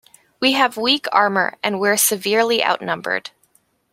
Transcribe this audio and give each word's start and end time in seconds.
We 0.39 0.53
have 0.53 0.77
weak 0.77 1.05
armor 1.11 1.57
and 1.63 1.79
we're 1.79 1.95
severely 1.95 2.65
outnumbered. 2.65 3.29